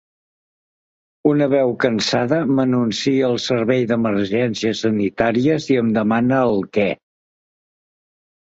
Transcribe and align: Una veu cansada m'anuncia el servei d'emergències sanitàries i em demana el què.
Una 1.31 1.47
veu 1.51 1.73
cansada 1.83 2.39
m'anuncia 2.59 3.27
el 3.29 3.37
servei 3.45 3.85
d'emergències 3.91 4.81
sanitàries 4.87 5.69
i 5.75 5.79
em 5.83 5.93
demana 5.99 6.41
el 6.49 6.61
què. 6.79 6.89